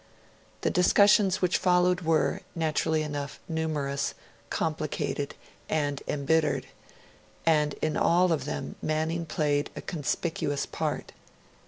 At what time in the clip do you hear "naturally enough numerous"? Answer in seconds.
2.55-4.15